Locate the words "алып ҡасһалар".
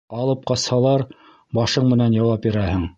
0.19-1.05